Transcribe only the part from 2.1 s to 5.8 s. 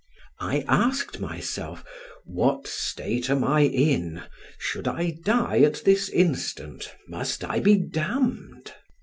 "What state am I in? Should I die